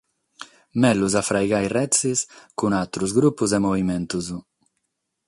[0.85, 2.19] Mègius a fraigare retzes
[2.57, 4.25] cun àteros grupos e movimentos.